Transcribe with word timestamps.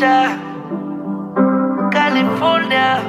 Georgia, 0.00 0.40
California. 1.92 3.02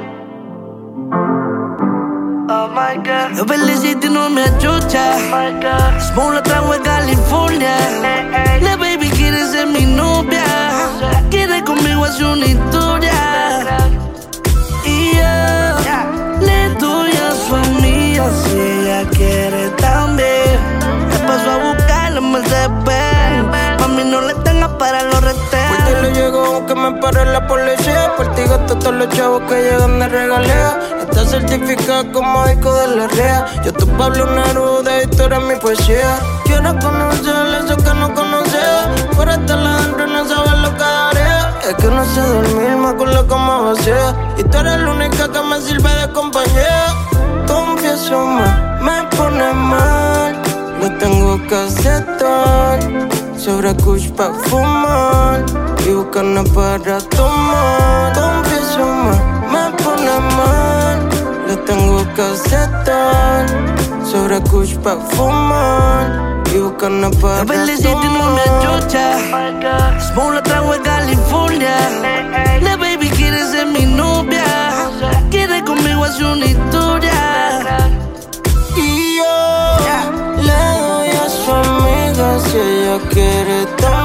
Oh 2.50 2.68
my 2.68 2.98
god. 2.98 3.38
Yo 3.38 3.46
felicito 3.46 4.08
y 4.08 4.10
no 4.10 4.30
me 4.30 4.44
achucha. 4.44 5.16
Oh 5.16 5.20
my 5.32 5.52
god. 5.62 6.02
Smoke 6.02 6.34
la 6.34 6.44
trago 6.44 6.74
en 6.74 6.84
California. 6.84 7.78
Hey, 8.04 8.28
hey. 8.34 8.62
La 8.62 8.76
baby 8.76 9.10
quiere 9.10 9.46
ser 9.48 9.68
mi 9.68 9.86
novia. 9.86 10.44
Quiere 11.30 11.64
conmigo 11.64 12.04
hacer 12.04 12.26
una 12.26 12.46
historia. 12.46 12.81
Aunque 26.72 26.92
me 26.92 27.02
pare 27.02 27.26
la 27.26 27.48
policía. 27.48 28.14
Por 28.18 28.28
ti 28.36 28.44
gasto 28.44 28.78
todos 28.78 28.96
los 28.96 29.10
chavos 29.10 29.42
que 29.48 29.62
llegan 29.62 30.00
de 30.00 30.08
regalea. 30.08 30.80
Está 31.02 31.26
certificada 31.26 32.12
como 32.12 32.46
disco 32.46 32.74
de 32.76 32.96
la 32.96 33.08
REA. 33.08 33.46
Yo 33.64 33.74
tu 33.74 33.88
Pablo 33.98 34.26
Neruda 34.28 35.04
y 35.04 35.08
tú 35.08 35.24
eres 35.24 35.42
mi 35.42 35.56
poesía. 35.56 36.20
Quiero 36.46 36.78
conocer 36.80 37.64
eso 37.64 37.78
que 37.78 37.94
no 37.94 38.14
conocía. 38.14 38.94
Por 39.16 39.30
estar 39.30 39.60
adentro 39.60 40.08
no 40.08 40.26
sabes 40.26 40.60
lo 40.60 40.78
que 40.78 40.84
haría. 40.84 41.54
Es 41.68 41.76
que 41.76 41.88
no 41.88 42.06
sé 42.06 42.22
dormir, 42.22 42.78
me 42.78 42.90
acuerdo 42.90 43.28
como 43.28 43.66
vacía. 43.66 44.16
Y 44.38 44.44
tú 44.44 44.58
eres 44.58 44.80
la 44.80 44.92
única 44.92 45.32
que 45.32 45.42
me 45.42 45.62
sirve 45.62 45.90
de 45.90 46.14
compañía. 46.14 46.86
Confieso 47.48 48.26
más, 48.26 48.82
me 48.82 49.18
pone 49.18 49.54
mal. 49.54 50.42
Lo 50.82 50.92
tengo 50.98 51.42
que 51.48 51.56
aceptar. 51.56 52.80
Sobre 53.38 53.76
kush 53.78 54.12
pa' 54.12 54.32
fumar 54.46 55.71
y 55.86 55.90
buscarnos 55.94 56.50
para 56.50 57.00
tomar. 57.00 58.14
Confieso 58.14 58.86
más, 58.86 59.20
me 59.52 59.84
pone 59.84 60.20
mal. 60.38 61.10
Lo 61.48 61.58
tengo 61.60 62.14
que 62.14 62.22
aceptar. 62.22 63.46
Sobre 64.06 64.42
kush 64.42 64.76
pa' 64.78 64.98
fumar 65.12 66.44
y 66.54 66.60
buscarnos 66.60 67.16
para 67.18 67.46
tomar. 67.46 68.40
achucha. 68.40 69.18
Oh 69.18 69.22
my 69.32 69.52
god. 69.64 70.02
Smoke 70.14 70.34
la 70.36 70.44
trago 70.44 70.74
en 70.76 70.84
California. 70.84 71.76
La 72.62 72.76
baby 72.78 73.10
quiere 73.10 73.40
ser 73.52 73.68
mi 73.68 73.86
novia. 73.86 74.44
Quiere 75.30 75.64
conmigo 75.64 76.04
hacer 76.04 76.26
una 76.26 76.46
historia. 76.46 77.14
Y 78.76 79.18
yo 79.18 79.38
le 80.48 80.62
doy 80.82 81.10
a 81.10 81.30
su 81.30 81.52
amiga 81.52 82.40
si 82.46 82.58
ella 82.58 83.00
quiere 83.10 83.66
también. 83.78 84.01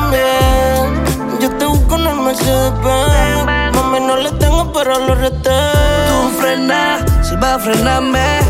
Yo 2.44 2.44
te 2.44 2.70
busco 2.70 2.90
en 2.90 3.12
el 3.12 3.44
Mercedes 3.44 3.44
Benz. 3.44 3.76
Mami, 3.76 4.00
no 4.00 4.16
le 4.16 4.30
tengo 4.32 4.72
para 4.72 4.98
los 4.98 5.18
retenes. 5.18 6.08
Tú 6.08 6.40
frena, 6.40 6.98
si 7.22 7.36
vas 7.36 7.54
a 7.54 7.58
frenarme. 7.58 8.40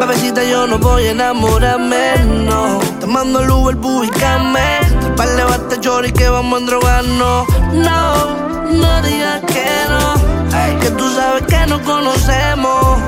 Bebecita, 0.00 0.42
yo 0.44 0.66
no 0.66 0.78
voy 0.78 1.06
a 1.06 1.10
enamorarme, 1.10 2.16
no. 2.46 2.80
Te 3.00 3.06
mando 3.06 3.40
el 3.40 3.50
Uber. 3.50 3.76
Par 5.16 5.28
de 5.28 5.44
bate 5.44 5.78
chori 5.80 6.12
que 6.12 6.28
vamos 6.28 6.58
a 6.58 6.60
endrogarnos. 6.60 7.46
No, 7.72 8.36
no 8.70 9.02
digas 9.02 9.42
que 9.46 9.66
no. 9.88 10.14
Ay, 10.56 10.76
que 10.80 10.90
tú 10.90 11.08
sabes 11.14 11.42
que 11.46 11.66
nos 11.66 11.80
conocemos. 11.82 12.98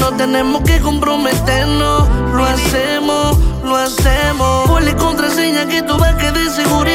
No 0.00 0.10
tenemos 0.16 0.62
que 0.62 0.80
comprometernos. 0.80 2.08
Lo 2.34 2.44
hacemos, 2.44 3.38
lo 3.64 3.76
hacemos. 3.76 4.68
Ponle 4.68 4.94
contraseña 4.96 5.66
que 5.66 5.82
tú 5.82 5.96
ves 5.98 6.14
que 6.16 6.30
de 6.32 6.50
seguridad. 6.50 6.93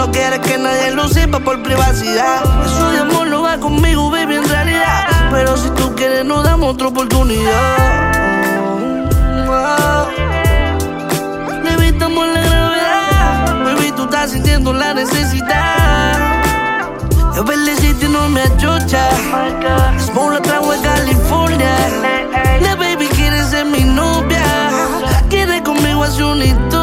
Si 0.00 0.06
no 0.06 0.12
quieres 0.12 0.38
que 0.38 0.56
nadie 0.56 0.92
lo 0.92 1.06
sepa 1.08 1.40
por 1.40 1.62
privacidad. 1.62 2.42
Eso 2.64 2.90
de 2.90 3.00
amor 3.00 3.26
lo 3.26 3.42
va 3.42 3.58
conmigo, 3.58 4.10
baby, 4.10 4.36
en 4.36 4.48
realidad. 4.48 5.04
Pero 5.30 5.58
si 5.58 5.68
tú 5.70 5.94
quieres, 5.94 6.24
nos 6.24 6.42
damos 6.42 6.72
otra 6.72 6.86
oportunidad. 6.86 7.52
Oh, 9.46 9.52
oh. 9.52 10.08
Le 11.62 11.72
evitamos 11.74 12.26
la 12.28 12.40
gravedad. 12.40 13.62
Baby, 13.62 13.92
tú 13.92 14.04
estás 14.04 14.30
sintiendo 14.30 14.72
la 14.72 14.94
necesidad. 14.94 16.40
Yo 17.36 17.44
felicito 17.44 18.06
y 18.06 18.08
no 18.08 18.26
me 18.30 18.44
my 18.44 18.48
god. 19.60 20.00
Smoke 20.00 20.32
la 20.32 20.40
trago 20.40 20.72
en 20.72 20.80
California. 20.80 21.76
La 22.62 22.74
baby 22.74 23.06
quiere 23.08 23.44
ser 23.44 23.66
mi 23.66 23.84
novia. 23.84 24.46
Quiere 25.28 25.62
conmigo 25.62 26.04
hacer 26.04 26.24
una 26.24 26.44
historia. 26.46 26.79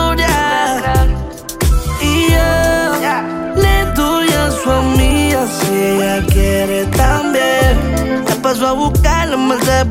empezó 8.58 8.68
a 8.68 8.74
buscar 8.74 9.32
en 9.32 9.48
Mercedes 9.48 9.88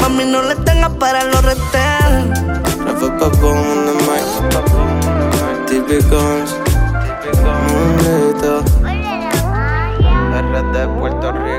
Mami, 0.00 0.24
no 0.24 0.42
le 0.42 0.56
tengas 0.56 0.90
para 0.98 1.22
los 1.24 1.44
retenes. 1.44 2.40
No 2.78 2.96
fue 2.96 3.10
pa' 3.18 3.26
on 3.26 3.86
the 3.86 3.92
mic. 4.02 4.24
Típico 5.66 6.18
Mundito. 7.68 8.64
de 10.72 10.88
Puerto 10.98 11.32
Rico. 11.32 11.51